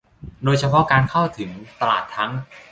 [0.43, 2.31] โดยเฉพาะการเข้าถึงตลาดทั้ง